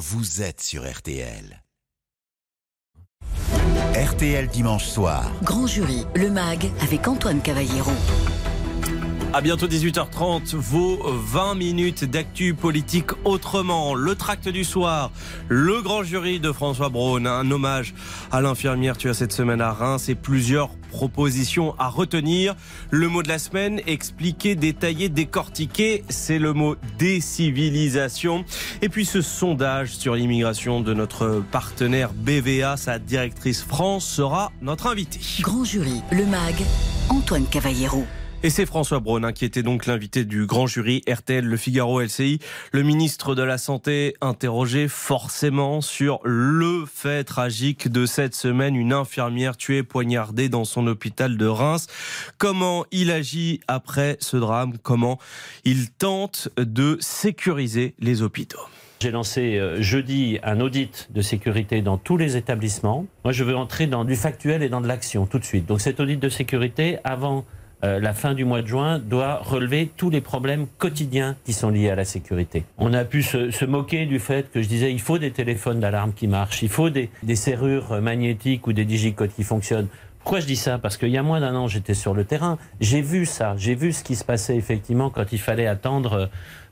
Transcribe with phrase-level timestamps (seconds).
[0.00, 1.62] vous êtes sur RTL.
[3.94, 5.30] RTL dimanche soir.
[5.42, 7.92] Grand jury, le MAG avec Antoine Cavallero.
[9.32, 13.94] À bientôt 18h30, vos 20 minutes d'actu politique autrement.
[13.94, 15.12] Le tract du soir,
[15.48, 17.94] le grand jury de François Braun, un hommage
[18.32, 22.56] à l'infirmière tuée cette semaine à Reims et plusieurs propositions à retenir.
[22.90, 28.44] Le mot de la semaine, expliquer, détailler, décortiquer, c'est le mot décivilisation.
[28.82, 34.88] Et puis ce sondage sur l'immigration de notre partenaire BVA, sa directrice France, sera notre
[34.88, 35.20] invité.
[35.40, 36.56] Grand jury, le MAG,
[37.10, 38.04] Antoine Cavallero.
[38.42, 42.00] Et c'est François Braun hein, qui était donc l'invité du grand jury RTL Le Figaro
[42.00, 42.38] LCI.
[42.72, 48.94] Le ministre de la Santé interrogé forcément sur le fait tragique de cette semaine, une
[48.94, 51.86] infirmière tuée poignardée dans son hôpital de Reims.
[52.38, 54.78] Comment il agit après ce drame?
[54.82, 55.18] Comment
[55.66, 58.66] il tente de sécuriser les hôpitaux?
[59.00, 63.04] J'ai lancé euh, jeudi un audit de sécurité dans tous les établissements.
[63.24, 65.66] Moi, je veux entrer dans du factuel et dans de l'action tout de suite.
[65.66, 67.44] Donc cet audit de sécurité, avant
[67.82, 71.70] euh, la fin du mois de juin doit relever tous les problèmes quotidiens qui sont
[71.70, 72.64] liés à la sécurité.
[72.78, 76.12] On a pu se, moquer du fait que je disais il faut des téléphones d'alarme
[76.12, 79.88] qui marchent, il faut des, serrures magnétiques ou des digicodes qui fonctionnent.
[80.18, 80.78] Pourquoi je dis ça?
[80.78, 82.58] Parce qu'il y a moins d'un an, j'étais sur le terrain.
[82.80, 83.54] J'ai vu ça.
[83.56, 86.28] J'ai vu ce qui se passait effectivement quand il fallait attendre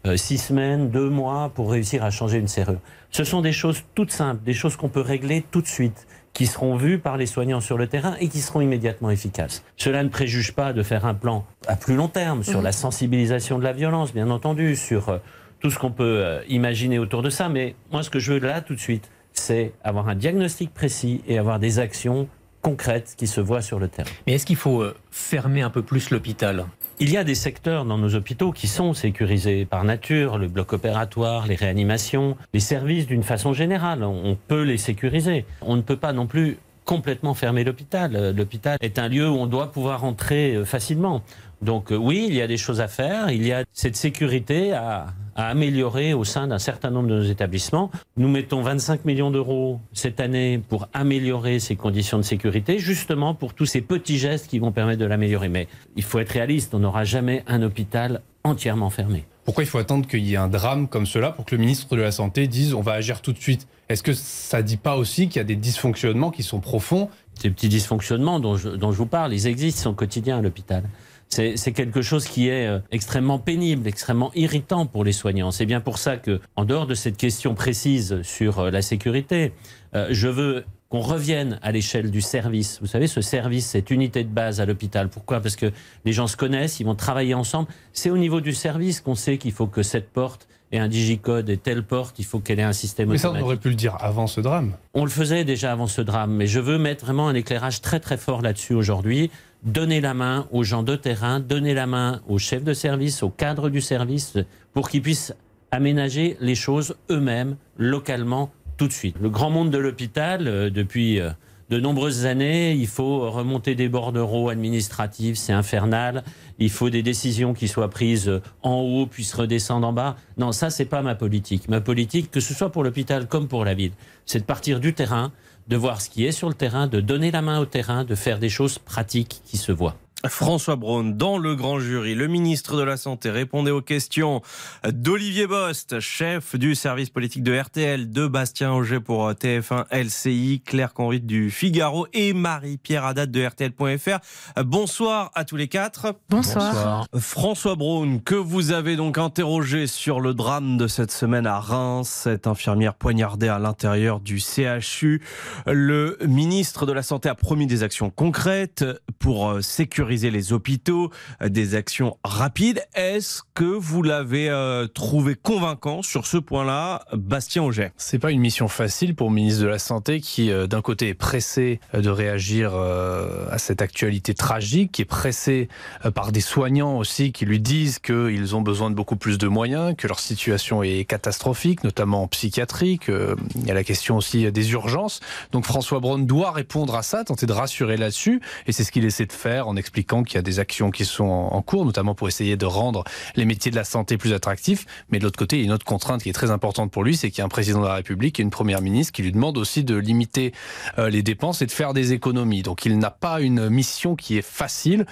[0.07, 2.81] euh, six semaines, deux mois pour réussir à changer une serrure.
[3.11, 6.47] Ce sont des choses toutes simples, des choses qu'on peut régler tout de suite qui
[6.47, 9.65] seront vus par les soignants sur le terrain et qui seront immédiatement efficaces.
[9.77, 13.59] Cela ne préjuge pas de faire un plan à plus long terme sur la sensibilisation
[13.59, 15.19] de la violence, bien entendu, sur euh,
[15.61, 17.49] tout ce qu'on peut euh, imaginer autour de ça.
[17.49, 21.23] Mais moi, ce que je veux là tout de suite, c'est avoir un diagnostic précis
[21.27, 22.29] et avoir des actions
[22.63, 24.11] concrètes qui se voient sur le terrain.
[24.27, 26.67] Mais est-ce qu'il faut euh, fermer un peu plus l'hôpital?
[27.01, 30.73] Il y a des secteurs dans nos hôpitaux qui sont sécurisés par nature, le bloc
[30.73, 34.03] opératoire, les réanimations, les services d'une façon générale.
[34.03, 35.45] On peut les sécuriser.
[35.63, 38.35] On ne peut pas non plus complètement fermer l'hôpital.
[38.35, 41.23] L'hôpital est un lieu où on doit pouvoir entrer euh, facilement.
[41.61, 43.31] Donc euh, oui, il y a des choses à faire.
[43.31, 45.09] Il y a cette sécurité à,
[45.47, 47.91] améliorer au sein d'un certain nombre de nos établissements.
[48.17, 53.55] Nous mettons 25 millions d'euros cette année pour améliorer ces conditions de sécurité, justement pour
[53.55, 55.49] tous ces petits gestes qui vont permettre de l'améliorer.
[55.49, 59.25] Mais il faut être réaliste, on n'aura jamais un hôpital entièrement fermé.
[59.45, 61.97] Pourquoi il faut attendre qu'il y ait un drame comme cela pour que le ministre
[61.97, 63.67] de la Santé dise on va agir tout de suite?
[63.89, 67.09] Est-ce que ça ne dit pas aussi qu'il y a des dysfonctionnements qui sont profonds?
[67.41, 70.83] Ces petits dysfonctionnements dont je, dont je vous parle, ils existent, au quotidien à l'hôpital
[71.29, 75.51] c'est quelque chose qui est euh, extrêmement pénible, extrêmement irritant pour les soignants.
[75.51, 79.53] C'est bien pour ça que, en dehors de cette question précise sur euh, la sécurité,
[79.95, 82.79] euh, je veux qu'on revienne à l'échelle du service.
[82.81, 85.11] Vous savez, ce service, cette unité de base à l'hôpital.
[85.11, 85.41] Pourquoi?
[85.41, 85.71] Parce que
[86.07, 87.69] les gens se connaissent, ils vont travailler ensemble.
[87.93, 91.49] C'est au niveau du service qu'on sait qu'il faut que cette porte ait un digicode
[91.49, 93.75] et telle porte, il faut qu'elle ait un système Mais ça, on aurait pu le
[93.75, 94.73] dire avant ce drame.
[94.95, 98.01] On le faisait déjà avant ce drame, mais je veux mettre vraiment un éclairage très
[98.01, 99.31] très fort là-dessus aujourd'hui
[99.63, 103.31] donner la main aux gens de terrain, donner la main aux chefs de service, aux
[103.31, 104.37] cadres du service,
[104.73, 105.35] pour qu'ils puissent
[105.71, 109.17] aménager les choses eux-mêmes, localement, tout de suite.
[109.21, 111.31] Le grand monde de l'hôpital, euh, depuis euh,
[111.69, 116.25] de nombreuses années, il faut remonter des bordereaux administratifs, c'est infernal.
[116.59, 120.17] Il faut des décisions qui soient prises en haut puis se redescendent en bas.
[120.39, 121.69] Non, ça c'est pas ma politique.
[121.69, 123.93] Ma politique, que ce soit pour l'hôpital comme pour la ville,
[124.25, 125.31] c'est de partir du terrain,
[125.69, 128.15] de voir ce qui est sur le terrain, de donner la main au terrain, de
[128.15, 129.97] faire des choses pratiques qui se voient.
[130.27, 134.43] François Braun, dans le grand jury, le ministre de la Santé répondait aux questions
[134.85, 140.93] d'Olivier Bost, chef du service politique de RTL, de Bastien Auger pour TF1 LCI, Claire
[140.93, 144.19] Conrit du Figaro et Marie-Pierre Haddad de RTL.fr.
[144.65, 146.17] Bonsoir à tous les quatre.
[146.29, 147.07] Bonsoir.
[147.17, 152.09] François Braun, que vous avez donc interrogé sur le drame de cette semaine à Reims,
[152.25, 155.23] cette infirmière poignardée à l'intérieur du CHU.
[155.65, 158.85] Le ministre de la Santé a promis des actions concrètes
[159.21, 161.11] pour sécuriser les hôpitaux,
[161.43, 162.83] euh, des actions rapides.
[162.95, 167.91] Est-ce que vous l'avez euh, trouvé convaincant sur ce point-là, Bastien Auger?
[167.97, 171.09] C'est pas une mission facile pour le ministre de la Santé qui, euh, d'un côté,
[171.09, 175.69] est pressé de réagir à cette actualité tragique, qui est pressé
[176.15, 179.95] par des soignants aussi qui lui disent qu'ils ont besoin de beaucoup plus de moyens,
[179.97, 184.73] que leur situation est catastrophique, notamment en psychiatrie, il y a la question aussi des
[184.73, 185.21] urgences.
[185.53, 189.05] Donc François Braun doit répondre à ça, tenter de rassurer là-dessus, et c'est ce qu'il
[189.05, 191.85] essaie de faire en expliquant expliquant qu'il y a des actions qui sont en cours,
[191.85, 193.03] notamment pour essayer de rendre
[193.35, 194.87] les métiers de la santé plus attractifs.
[195.11, 197.03] Mais de l'autre côté, il y a une autre contrainte qui est très importante pour
[197.03, 199.23] lui, c'est qu'il y a un président de la République et une première ministre qui
[199.23, 200.53] lui demandent aussi de limiter
[200.99, 202.63] euh, les dépenses et de faire des économies.
[202.63, 205.05] Donc il n'a pas une mission qui est facile.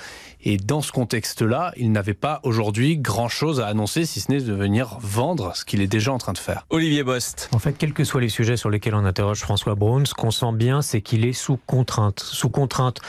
[0.49, 4.53] Et dans ce contexte-là, il n'avait pas aujourd'hui grand-chose à annoncer, si ce n'est de
[4.53, 6.65] venir vendre ce qu'il est déjà en train de faire.
[6.71, 7.49] Olivier Bost.
[7.53, 10.31] En fait, quels que soient les sujets sur lesquels on interroge François Braun, ce qu'on
[10.31, 12.21] sent bien, c'est qu'il est sous contrainte.
[12.21, 13.01] Sous contrainte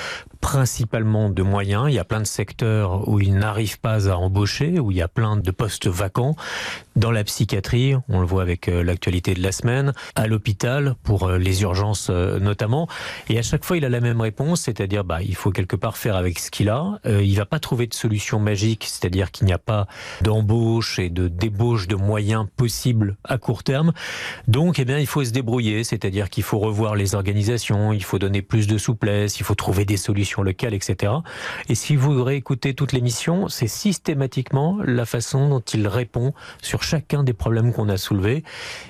[0.41, 1.66] principalement de moyens.
[1.67, 5.01] Il y a plein de secteurs où il n'arrive pas à embaucher, où il y
[5.01, 6.37] a plein de postes vacants.
[6.97, 11.27] Dans la psychiatrie, on le voit avec euh, l'actualité de la semaine, à l'hôpital pour
[11.27, 12.87] euh, les urgences euh, notamment.
[13.29, 15.95] Et à chaque fois, il a la même réponse, c'est-à-dire bah il faut quelque part
[15.95, 16.99] faire avec ce qu'il a.
[17.05, 19.85] Euh, il va pas trouver de solution magique, c'est-à-dire qu'il n'y a pas
[20.21, 23.93] d'embauche et de débauche de moyens possibles à court terme.
[24.47, 28.17] Donc, eh bien, il faut se débrouiller, c'est-à-dire qu'il faut revoir les organisations, il faut
[28.17, 31.13] donner plus de souplesse, il faut trouver des solutions locales, etc.
[31.69, 37.23] Et si vous réécoutez toute l'émission, c'est systématiquement la façon dont il répond sur chacun
[37.23, 38.43] des problèmes qu'on a soulevés.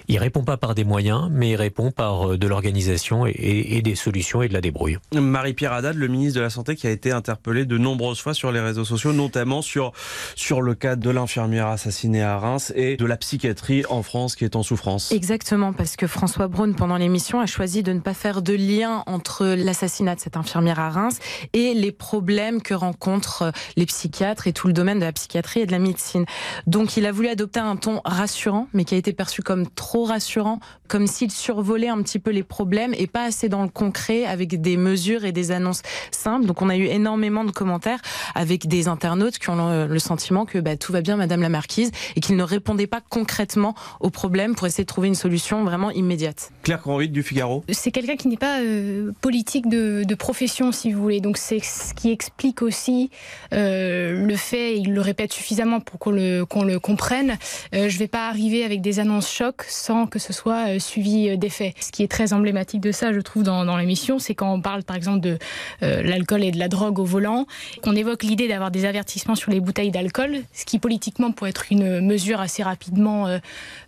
[0.08, 3.78] Il répond pas par des moyens, mais il répond par euh, de l'organisation et, et,
[3.78, 4.98] et des solutions et de la débrouille.
[5.14, 8.52] Marie-Pierre Haddad, le ministre de la Santé, qui a été interpellé de nombreuses fois sur
[8.52, 9.94] les réseaux sociaux, notamment sur,
[10.36, 14.46] sur le cas de l'infirmière assassinée à Reims et de la psychiatrie en France qui
[14.46, 15.12] est en souffrance.
[15.12, 19.04] Exactement, parce que François Braun, pendant l'émission, a choisi de ne pas faire de lien
[19.08, 21.20] entre l'assassinat de cette infirmière à Reims
[21.54, 25.66] et les problèmes que rencontrent les psychiatres et tout le domaine de la psychiatrie et
[25.66, 26.26] de la médecine.
[26.68, 30.06] Donc il a voulu adopter un ton rassurant, mais qui a été perçu comme trop
[30.06, 34.25] rassurant, comme s'il survolait un petit peu les problèmes et pas assez dans le concret
[34.25, 35.81] avec des mesures et des annonces
[36.12, 36.45] simples.
[36.45, 38.00] Donc on a eu énormément de commentaires
[38.36, 41.92] avec des internautes qui ont le, sentiment que bah, tout va bien, Madame la Marquise,
[42.16, 45.92] et qu'ils ne répondaient pas concrètement aux problèmes pour essayer de trouver une solution vraiment
[45.92, 46.51] immédiate.
[46.63, 47.63] Claire Convite du Figaro.
[47.69, 51.19] C'est quelqu'un qui n'est pas euh, politique de, de, profession, si vous voulez.
[51.19, 53.10] Donc c'est ce qui explique aussi
[53.54, 57.38] euh, le fait, il le répète suffisamment pour qu'on le, qu'on le comprenne.
[57.78, 60.80] Euh, je ne vais pas arriver avec des annonces chocs sans que ce soit euh,
[60.80, 61.74] suivi d'effets.
[61.80, 64.62] Ce qui est très emblématique de ça, je trouve, dans, dans l'émission, c'est quand on
[64.62, 65.38] parle par exemple de
[65.84, 67.46] euh, l'alcool et de la drogue au volant,
[67.84, 71.66] qu'on évoque l'idée d'avoir des avertissements sur les bouteilles d'alcool, ce qui politiquement pourrait être
[71.72, 73.38] une mesure assez rapidement, euh,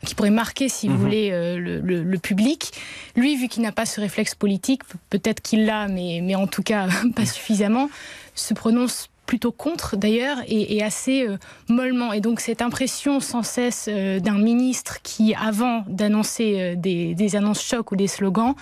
[0.06, 1.00] qui pourrait marquer, si vous Mhm.
[1.00, 2.72] voulez, euh, le, le- le public.
[3.16, 6.64] Lui, vu qu'il n'a pas ce réflexe politique, peut-être qu'il l'a, mais, mais en tout
[6.64, 7.90] cas pas suffisamment,
[8.36, 11.38] se prononce plutôt contre d'ailleurs et, et assez euh,
[11.70, 12.14] mollement.
[12.14, 17.36] Et donc cette impression sans cesse euh, d'un ministre qui, avant d'annoncer euh, des, des
[17.36, 18.56] annonces chocs ou des slogans,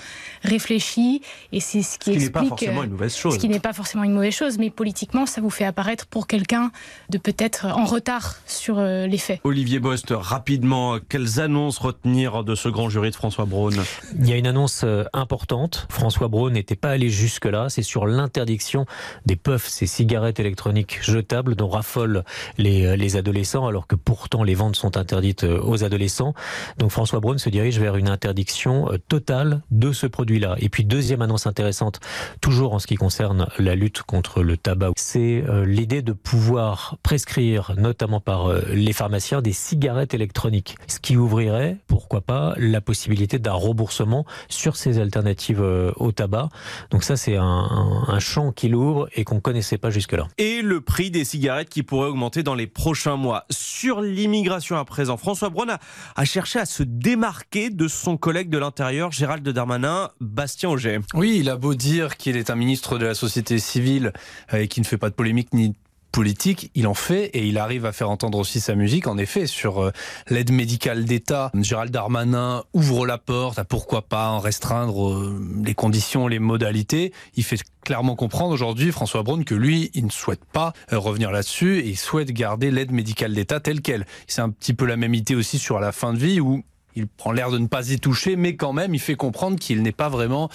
[0.44, 1.22] réfléchit
[1.54, 2.34] et c'est ce qui Ce qui n'est explique...
[2.34, 3.34] pas forcément une mauvaise chose.
[3.36, 6.28] ce qui n'est pas forcément une mauvaise chose, mais politiquement, ça vous fait apparaître pour
[6.28, 6.72] quelqu'un
[7.10, 9.40] de peut-être en retard sur euh, les faits.
[9.46, 13.74] Olivier Bost, rapidement, quelles annonces retenir de ce grand jury de François Braun?
[14.20, 14.84] Il y a une annonce
[15.14, 15.88] importante.
[15.90, 17.70] François Braun n'était pas allé jusque-là.
[17.70, 18.86] C'est sur l'interdiction
[19.26, 20.57] des puffs, ces cigarettes électroniques
[21.02, 22.24] jetables dont raffolent
[22.58, 26.34] les, euh, les adolescents, alors que pourtant les ventes sont interdites euh, aux adolescents.
[26.78, 30.56] Donc François Braun se dirige vers une interdiction euh, totale de ce produit-là.
[30.60, 32.00] Et puis deuxième annonce intéressante,
[32.42, 37.74] toujours en ce qui concerne la lutte contre le tabac, c'est l'idée de pouvoir prescrire,
[37.78, 40.76] notamment par les pharmaciens, des cigarettes électroniques.
[40.88, 45.62] Ce qui ouvrirait, pourquoi pas, la possibilité d'un remboursement sur ces alternatives
[45.96, 46.50] au tabac.
[46.92, 50.28] Donc ça, c'est un, un, un champ qu'il ouvre et qu'on connaissait pas jusque-là.
[50.48, 53.46] Et le prix des cigarettes qui pourrait augmenter dans les prochains mois.
[53.50, 55.78] Sur l'immigration à présent, François Braun
[56.16, 61.00] a, cherché à se démarquer de son collègue de l'Intérieur, Gérald Darmanin, Bastien Auger.
[61.14, 64.14] Oui, il a beau dire qu'il est un ministre de la société civile
[64.54, 65.76] euh, et qui ne fait pas de polémique ni
[66.12, 69.08] politique, il en fait et il arrive à faire entendre aussi sa musique.
[69.08, 69.92] En effet, sur euh,
[70.30, 75.74] l'aide médicale d'État, Gérald Darmanin ouvre la porte à pourquoi pas en restreindre euh, les
[75.74, 77.14] conditions, les modalités.
[77.36, 81.32] Il fait clairement comprendre aujourd'hui, François Braun, que lui, il ne souhaite pas euh, revenir
[81.32, 84.06] là-dessus et il souhaite garder l'aide médicale d'État telle qu'elle.
[84.28, 86.64] C'est un petit peu la même idée aussi sur la fin de vie où
[86.98, 89.84] il prend l'air de ne pas y toucher, mais quand même, il fait comprendre qu'il
[89.84, 90.50] n'est pas vraiment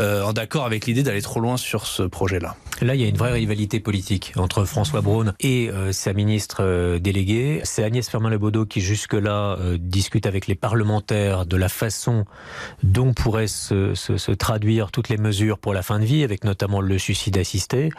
[0.00, 2.56] euh, en d'accord avec l'idée d'aller trop loin sur ce projet-là.
[2.82, 6.58] Là, il y a une vraie rivalité politique entre François Braun et euh, sa ministre
[6.60, 7.60] euh, déléguée.
[7.62, 12.24] C'est Agnès Firmin-Lebaudot qui, jusque-là, euh, discute avec les parlementaires de la façon
[12.82, 16.42] dont pourraient se, se, se traduire toutes les mesures pour la fin de vie, avec
[16.44, 17.90] notamment le suicide assisté.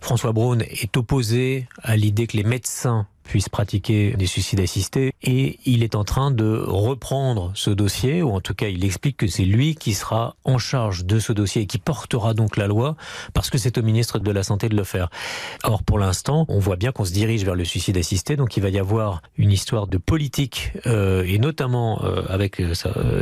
[0.00, 5.58] François Braun est opposé à l'idée que les médecins puissent pratiquer des suicides assistés et
[5.66, 9.26] il est en train de reprendre ce dossier ou en tout cas il explique que
[9.26, 12.96] c'est lui qui sera en charge de ce dossier et qui portera donc la loi
[13.34, 15.08] parce que c'est au ministre de la Santé de le faire.
[15.64, 18.62] Or pour l'instant on voit bien qu'on se dirige vers le suicide assisté donc il
[18.62, 22.72] va y avoir une histoire de politique euh, et notamment euh, avec euh,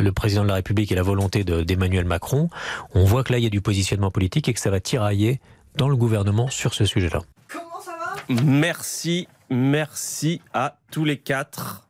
[0.01, 2.49] le président de la République et la volonté de- d'Emmanuel Macron
[2.95, 5.41] on voit que là il y a du positionnement politique et que ça va tirailler
[5.77, 7.23] dans le gouvernement sur ce sujet-là.
[7.49, 8.43] Comment ça va?
[8.45, 11.89] Merci, merci à tous les quatre.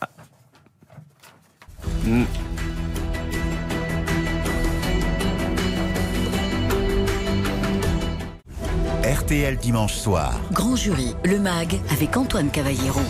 [0.00, 0.08] Ah.
[2.04, 2.24] Mm.
[9.04, 10.40] RTL dimanche soir.
[10.52, 13.00] Grand jury, le MAG avec Antoine Cavallero.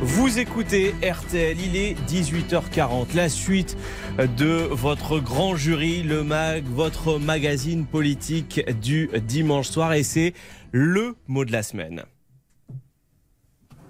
[0.00, 3.14] Vous écoutez RTL, il est 18h40.
[3.14, 3.78] La suite
[4.18, 9.94] de votre grand jury, le MAG, votre magazine politique du dimanche soir.
[9.94, 10.34] Et c'est
[10.74, 12.02] le mot de la semaine.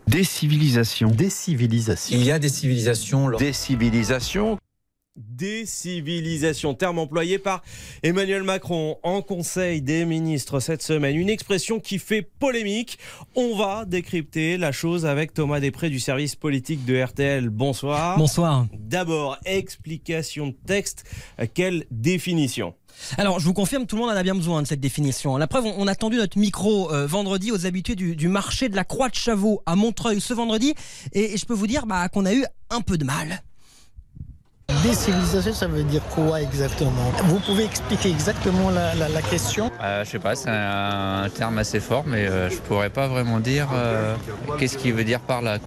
[0.06, 1.08] Décivilisation.
[1.08, 2.14] Décivilisation.
[2.14, 3.30] Il y a des civilisations.
[3.30, 4.58] Décivilisation.
[5.16, 7.62] Décivilisation, terme employé par
[8.02, 11.16] Emmanuel Macron en Conseil des ministres cette semaine.
[11.16, 12.98] Une expression qui fait polémique.
[13.34, 17.48] On va décrypter la chose avec Thomas Després du service politique de RTL.
[17.48, 18.18] Bonsoir.
[18.18, 18.66] Bonsoir.
[18.74, 21.04] D'abord, explication de texte.
[21.54, 22.74] Quelle définition?
[23.18, 25.36] Alors, je vous confirme, tout le monde en a bien besoin de cette définition.
[25.36, 28.76] La preuve, on a tendu notre micro euh, vendredi aux habitués du, du, marché de
[28.76, 30.74] la Croix de Chavaux à Montreuil ce vendredi,
[31.12, 33.42] et, et je peux vous dire bah, qu'on a eu un peu de mal.
[34.82, 37.12] Décivilisation, ça veut dire quoi exactement?
[37.24, 39.70] Vous pouvez expliquer exactement la, la, la question?
[39.82, 43.40] Euh, Je sais pas, c'est un, terme assez fort, mais euh, je pourrais pas vraiment
[43.40, 44.14] dire euh,
[44.58, 45.58] qu'est-ce qu'il veut dire par là.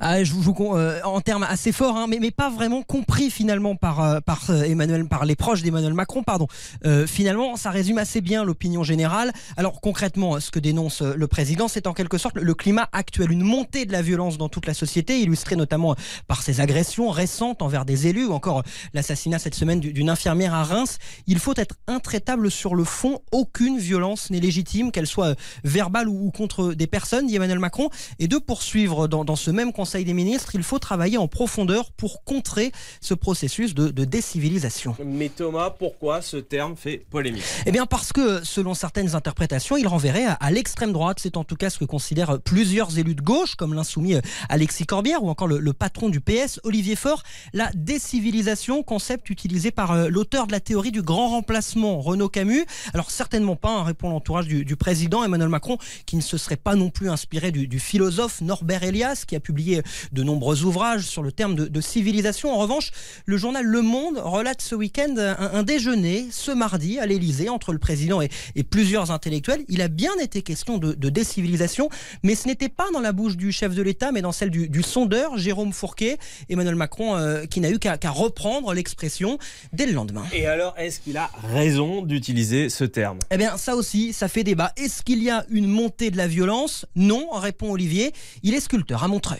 [0.00, 4.00] Ah, je vous, euh, en termes assez forts, hein, mais, pas vraiment compris finalement par,
[4.00, 6.46] euh, par Emmanuel, par les proches d'Emmanuel Macron, pardon.
[6.84, 9.32] Euh, finalement, ça résume assez bien l'opinion générale.
[9.56, 13.42] Alors concrètement, ce que dénonce le président, c'est en quelque sorte le climat actuel, une
[13.42, 15.96] montée de la violence dans toute la société, illustrée notamment
[16.26, 18.62] par ces agressions récentes envers des élus ou encore
[18.94, 20.98] l'assassinat cette semaine d'une infirmière à Reims.
[21.26, 23.20] Il faut être intraitable sur le fond.
[23.32, 25.34] Aucune violence n'est légitime, qu'elle soit
[25.64, 29.50] verbale ou, ou, contre des personnes, dit Emmanuel Macron, et de poursuivre dans, dans ce
[29.58, 34.04] même Conseil des ministres, il faut travailler en profondeur pour contrer ce processus de, de
[34.04, 34.94] décivilisation.
[35.04, 37.42] Mais Thomas, pourquoi ce terme fait polémique?
[37.66, 41.18] Eh bien parce que, selon certaines interprétations, il renverrait à, à l'extrême droite.
[41.20, 44.14] C'est en tout cas ce que considèrent plusieurs élus de gauche, comme l'insoumis
[44.48, 47.24] Alexis Corbière ou encore le, le, patron du PS, Olivier Faure.
[47.52, 52.64] La décivilisation, concept utilisé par euh, l'auteur de la théorie du grand remplacement, Renaud Camus.
[52.94, 56.56] Alors certainement pas, hein, répond l'entourage du, du, président Emmanuel Macron, qui ne se serait
[56.56, 59.80] pas non plus inspiré du, du philosophe Norbert Elias, qui a publié
[60.12, 62.52] de nombreux ouvrages sur le terme de, de civilisation.
[62.52, 62.90] En revanche,
[63.24, 67.72] le journal Le Monde relate ce week-end un, un, déjeuner ce mardi à l'Elysée entre
[67.72, 69.64] le président et, et, plusieurs intellectuels.
[69.68, 71.88] Il a bien été question de, de décivilisation,
[72.22, 74.68] mais ce n'était pas dans la bouche du chef de l'État, mais dans celle du,
[74.68, 76.18] du sondeur Jérôme Fourquet.
[76.50, 79.38] Emmanuel Macron euh, qui n'a eu qu'à qu reprendre l'expression
[79.72, 80.26] dès le lendemain.
[80.34, 83.18] Et alors, est-ce qu'il a raison d'utiliser ce terme?
[83.30, 84.72] Eh bien, ça aussi, ça fait débat.
[84.76, 86.84] Est-ce qu'il y a une montée de la violence?
[86.96, 88.12] Non, répond Olivier.
[88.42, 89.37] Il est sculpteur à Montreuil.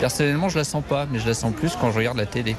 [0.00, 2.54] Personnellement, je la sens pas, mais je la sens plus quand je regarde la télé.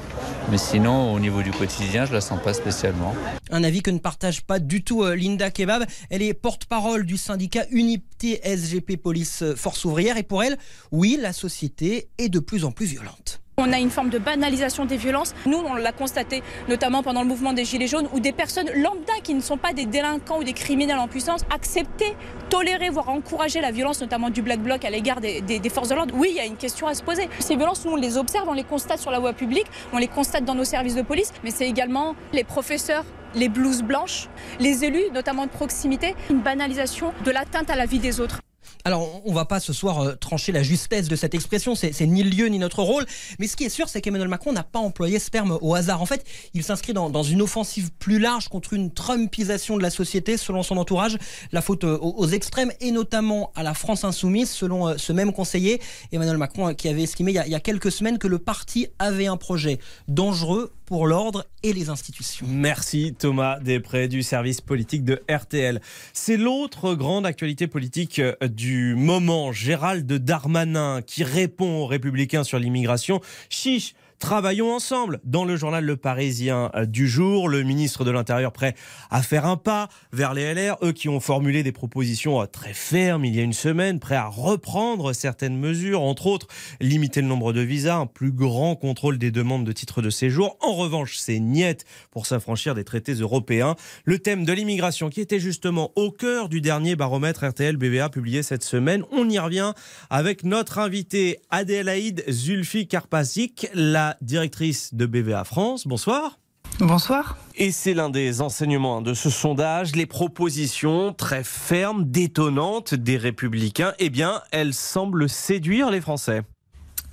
[0.50, 3.14] Mais sinon, au niveau du quotidien, je la sens pas spécialement.
[3.50, 5.84] Un avis que ne partage pas du tout euh, Linda Kebab.
[6.10, 10.16] Elle est porte-parole du syndicat Unité SGP Police euh, Force Ouvrière.
[10.16, 10.56] Et pour elle,
[10.90, 13.40] oui, la société est de plus en plus violente.
[13.60, 15.34] On a une forme de banalisation des violences.
[15.44, 19.14] Nous, on l'a constaté notamment pendant le mouvement des Gilets jaunes, où des personnes lambda
[19.24, 22.14] qui ne sont pas des délinquants ou des criminels en puissance acceptaient,
[22.50, 25.88] toléraient, voire encourager la violence, notamment du Black Bloc à l'égard des, des, des, forces
[25.88, 26.14] de l'ordre.
[26.16, 27.28] Oui, il y a une question à se poser.
[27.40, 30.06] Ces violences, nous, on les observe, on les constate sur la voie publique, on les
[30.08, 34.86] constate dans nos services de police, mais c'est également les professeurs les blouses blanches, les
[34.86, 38.40] élus, notamment de proximité, une banalisation de l'atteinte à la vie des autres.
[38.84, 42.22] Alors, on va pas ce soir euh, trancher la justesse de cette expression, c'est ni
[42.22, 43.06] lieu ni notre rôle,
[43.38, 46.00] mais ce qui est sûr, c'est qu'Emmanuel Macron n'a pas employé ce terme au hasard.
[46.00, 50.36] En fait, il s'inscrit dans, une offensive plus large contre une trumpisation de la société,
[50.36, 51.18] selon son entourage,
[51.52, 55.32] la faute euh, aux, extrêmes et notamment à la France insoumise, selon euh, ce même
[55.32, 55.80] conseiller,
[56.12, 59.36] Emmanuel Macron, qui avait estimé il y a quelques semaines que le parti avait un
[59.36, 62.46] projet dangereux pour l'ordre et les institutions.
[62.48, 65.82] Merci Thomas Després du service politique de RTL.
[66.14, 73.20] C'est l'autre grande actualité politique du moment, Gérald Darmanin, qui répond aux républicains sur l'immigration.
[73.50, 75.20] Chiche Travaillons ensemble.
[75.22, 78.74] Dans le journal Le Parisien du jour, le ministre de l'Intérieur prêt
[79.10, 83.24] à faire un pas vers les LR, eux qui ont formulé des propositions très fermes
[83.24, 86.48] il y a une semaine, prêts à reprendre certaines mesures, entre autres
[86.80, 90.56] limiter le nombre de visas, un plus grand contrôle des demandes de titres de séjour.
[90.60, 93.76] En revanche, c'est niette pour s'affranchir des traités européens.
[94.04, 98.42] Le thème de l'immigration qui était justement au cœur du dernier baromètre RTL BVA publié
[98.42, 99.04] cette semaine.
[99.12, 99.72] On y revient
[100.10, 105.86] avec notre invité Adélaïde Zulfi Karpasik, la directrice de BVA France.
[105.86, 106.38] Bonsoir.
[106.80, 107.36] Bonsoir.
[107.56, 109.96] Et c'est l'un des enseignements de ce sondage.
[109.96, 116.42] Les propositions très fermes, détonnantes des républicains, eh bien, elles semblent séduire les Français.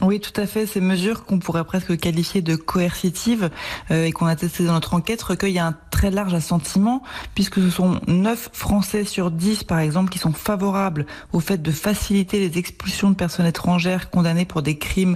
[0.01, 0.65] Oui, tout à fait.
[0.65, 3.49] Ces mesures qu'on pourrait presque qualifier de coercitives
[3.91, 7.01] euh, et qu'on a testées dans notre enquête recueillent un très large assentiment
[7.33, 11.71] puisque ce sont 9 Français sur 10 par exemple qui sont favorables au fait de
[11.71, 15.15] faciliter les expulsions de personnes étrangères condamnées pour des crimes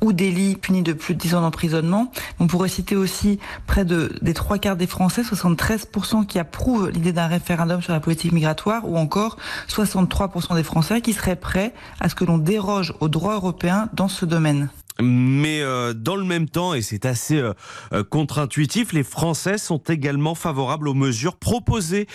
[0.00, 2.10] ou délits punis de plus de 10 ans d'emprisonnement.
[2.38, 7.12] On pourrait citer aussi près de des trois quarts des Français, 73% qui approuvent l'idée
[7.12, 9.36] d'un référendum sur la politique migratoire ou encore
[9.68, 14.08] 63% des Français qui seraient prêts à ce que l'on déroge au droit européen dans
[14.08, 14.68] ce domaine.
[15.00, 17.52] Mais euh, dans le même temps, et c'est assez euh,
[17.92, 22.08] euh, contre-intuitif, les Français sont également favorables aux mesures proposées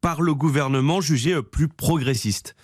[0.00, 2.56] par le gouvernement jugées plus progressistes.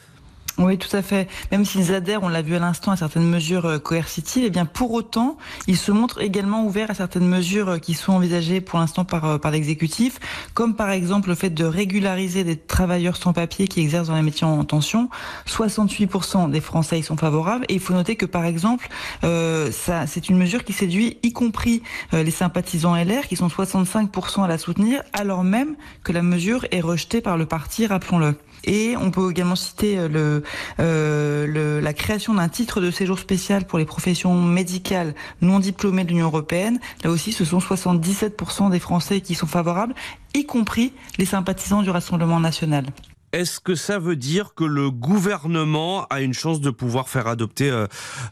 [0.58, 1.28] Oui, tout à fait.
[1.52, 4.66] Même s'ils adhèrent, on l'a vu à l'instant, à certaines mesures euh, coercitives, eh bien
[4.66, 5.38] pour autant,
[5.68, 9.24] ils se montrent également ouverts à certaines mesures euh, qui sont envisagées pour l'instant par,
[9.24, 10.18] euh, par l'exécutif,
[10.54, 14.22] comme par exemple le fait de régulariser des travailleurs sans papier qui exercent dans les
[14.22, 15.08] métiers en tension.
[15.46, 17.64] 68% des Français y sont favorables.
[17.68, 18.88] Et il faut noter que par exemple,
[19.22, 24.58] c'est une mesure qui séduit y compris les sympathisants LR, qui sont 65% à la
[24.58, 28.34] soutenir, alors même que la mesure est rejetée par le parti, rappelons-le.
[28.64, 30.40] Et on peut également citer euh,
[30.78, 36.10] le, la création d'un titre de séjour spécial pour les professions médicales non diplômées de
[36.10, 36.78] l'Union européenne.
[37.04, 39.94] Là aussi, ce sont 77% des Français qui sont favorables,
[40.34, 42.86] y compris les sympathisants du Rassemblement national.
[43.32, 47.70] Est-ce que ça veut dire que le gouvernement a une chance de pouvoir faire adopter
[47.70, 47.86] euh,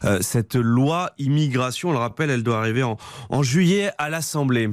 [0.05, 1.89] euh, cette loi immigration?
[1.89, 4.69] On le rappelle, elle doit arriver en juillet à l'Assemblée.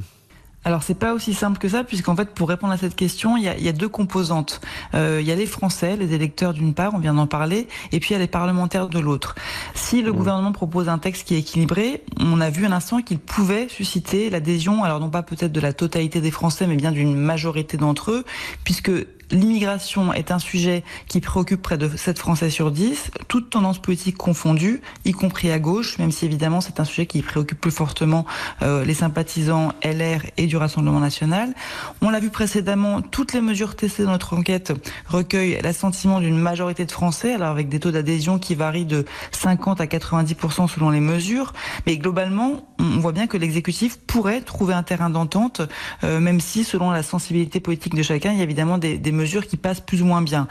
[0.65, 3.45] Alors c'est pas aussi simple que ça, puisqu'en fait pour répondre à cette question, il
[3.45, 4.61] y a, il y a deux composantes.
[4.95, 8.01] Euh, il y a les Français, les électeurs d'une part, on vient d'en parler, et
[8.01, 9.35] puis il y a les parlementaires de l'autre.
[9.75, 10.17] Si le mmh.
[10.17, 14.31] gouvernement propose un texte qui est équilibré, on a vu à l'instant qu'il pouvait susciter
[14.31, 18.11] l'adhésion, alors non pas peut-être de la totalité des Français, mais bien d'une majorité d'entre
[18.11, 18.25] eux,
[18.65, 18.91] puisque
[19.35, 24.17] l'immigration est un sujet qui préoccupe près de 7 Français sur 10, toutes tendances politiques
[24.17, 28.25] confondues, y compris à gauche, même si évidemment c'est un sujet qui préoccupe plus fortement
[28.63, 31.55] euh, les sympathisants LR et du Rassemblement national.
[32.01, 34.73] On l'a vu précédemment, toutes les mesures testées dans notre enquête
[35.07, 39.81] recueillent l'assentiment d'une majorité de Français, alors avec des taux d'adhésion qui varient de 50
[39.81, 41.53] à 90% selon les mesures,
[41.87, 45.61] mais globalement, on voit bien que l'exécutif pourrait trouver un terrain d'entente,
[46.05, 49.13] euh, même si selon la sensibilité politique de chacun, il y a évidemment des, des
[49.13, 50.47] mesures qui passent plus ou moins bien.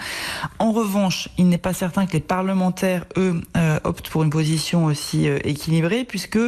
[0.59, 4.85] En revanche, il n'est pas certain que les parlementaires, eux, euh, optent pour une position
[4.85, 6.39] aussi euh, équilibrée, puisque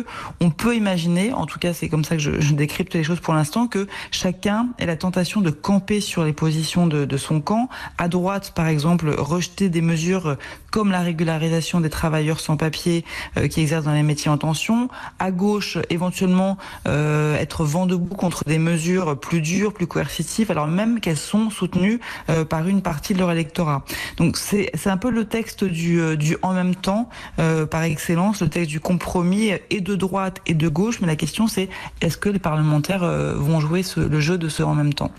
[0.42, 3.20] on peut imaginer, en tout cas c'est comme ça que je, je décrypte les choses
[3.20, 7.70] pour l'instant, que chacun ait la tentation de camper sur les positions de, son camp.
[7.98, 10.36] À droite, par exemple, rejeter des mesures
[10.70, 13.06] comme la régularisation des travailleurs sans papier
[13.38, 14.90] euh, qui exercent dans les métiers en tension.
[15.20, 21.00] À gauche, éventuellement, être vent debout contre des mesures plus dures, plus coercitives, alors même
[21.00, 23.84] qu'elles sont soutenues euh, par une partie de leur électorat.
[24.18, 28.42] Donc c'est un peu le texte du, euh, du en même temps, euh, par excellence,
[28.42, 31.00] le texte du compromis et de droite et de gauche.
[31.02, 31.70] Mais la question c'est
[32.02, 35.12] est-ce que les parlementaires vont jouer le jeu de ce en même temps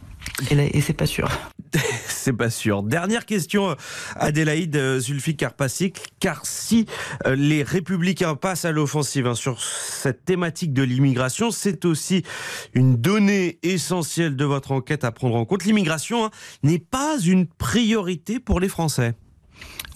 [0.51, 1.29] et, et c'est pas sûr.
[2.09, 2.83] c'est pas sûr.
[2.83, 3.77] Dernière question,
[4.17, 6.87] Adélaïde Zulfi Karpasik, car si
[7.27, 12.25] euh, les républicains passent à l'offensive hein, sur cette thématique de l'immigration, c'est aussi
[12.75, 15.65] une donnée essentielle de votre enquête à prendre en compte.
[15.65, 16.31] L'immigration hein,
[16.63, 19.15] n'est pas une priorité pour les Français.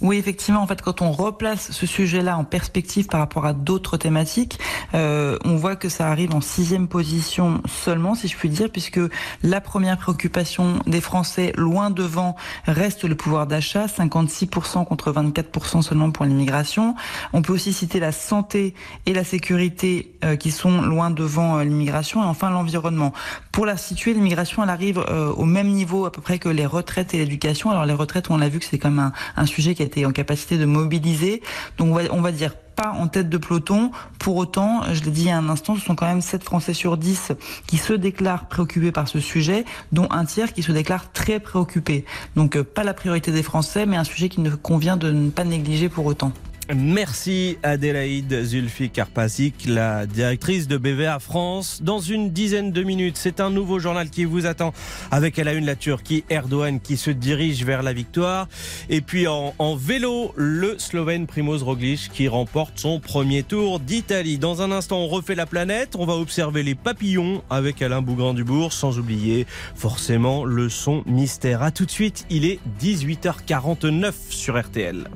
[0.01, 3.99] Oui, effectivement, en fait, quand on replace ce sujet-là en perspective par rapport à d'autres
[3.99, 4.59] thématiques,
[4.95, 9.01] euh, on voit que ça arrive en sixième position seulement, si je puis dire, puisque
[9.43, 12.35] la première préoccupation des Français, loin devant,
[12.67, 16.95] reste le pouvoir d'achat, 56% contre 24% seulement pour l'immigration.
[17.35, 21.65] On peut aussi citer la santé et la sécurité euh, qui sont loin devant euh,
[21.65, 23.13] l'immigration, et enfin l'environnement.
[23.53, 25.05] Pour la situer, l'immigration, elle arrive
[25.37, 27.71] au même niveau à peu près que les retraites et l'éducation.
[27.71, 30.07] Alors les retraites, on l'a vu que c'est même un, un sujet qui a été
[30.07, 31.43] en capacité de mobiliser.
[31.79, 33.91] Donc on va, dire pas en tête de peloton.
[34.19, 36.97] Pour autant, je l'ai dit il un instant, ce sont quand même 7 Français sur
[36.97, 37.33] 10
[37.67, 42.05] qui se déclarent préoccupés par ce sujet, dont un tiers qui se déclare très préoccupé.
[42.37, 45.31] Donc euh, pas la priorité des Français, mais un sujet qui ne convient de ne
[45.31, 46.33] pas négliger pour autant.
[46.75, 51.81] Merci Adélaïde Zulfi Karpasik, la directrice de BVA France.
[51.83, 54.73] Dans une dizaine de minutes, c'est un nouveau journal qui vous attend
[55.11, 58.47] avec à la une la Turquie, Erdogan qui se dirige vers la victoire.
[58.89, 64.39] Et puis en, vélo, le Slovène Primoz Roglic qui remporte son premier tour d'Italie.
[64.39, 65.97] Dans un instant, on refait la planète.
[65.99, 71.63] On va observer les papillons avec Alain Bougrand-Dubourg, sans oublier forcément le son mystère.
[71.63, 75.09] À tout de suite, il est 18h49 sur RTL.